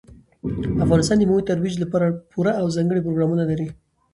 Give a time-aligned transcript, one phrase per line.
[0.85, 3.67] افغانستان د مېوو د ترویج لپاره پوره او ځانګړي پروګرامونه لري.